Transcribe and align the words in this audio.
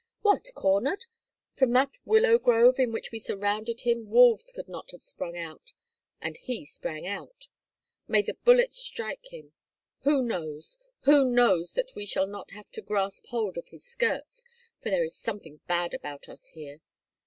"What, 0.23 0.47
cornered! 0.55 1.05
From 1.53 1.73
that 1.73 1.91
willow 2.05 2.39
grove 2.39 2.79
in 2.79 2.91
which 2.91 3.11
we 3.11 3.19
surrounded 3.19 3.81
him 3.81 4.09
wolves 4.09 4.51
could 4.51 4.67
not 4.67 4.89
have 4.89 5.03
sprung 5.03 5.37
out, 5.37 5.73
and 6.19 6.37
he 6.37 6.65
sprang 6.65 7.05
out. 7.05 7.49
May 8.07 8.23
the 8.23 8.33
bullets 8.43 8.79
strike 8.79 9.31
him! 9.31 9.53
Who 9.99 10.23
knows, 10.23 10.79
who 11.01 11.29
knows 11.29 11.73
that 11.73 11.93
we 11.95 12.07
shall 12.07 12.25
not 12.25 12.49
have 12.49 12.71
to 12.71 12.81
grasp 12.81 13.27
hold 13.27 13.59
of 13.59 13.67
his 13.67 13.83
skirts, 13.85 14.43
for 14.81 14.89
there 14.89 15.03
is 15.03 15.15
something 15.15 15.59
bad 15.67 15.93
about 15.93 16.27
us 16.27 16.47
here. 16.47 16.81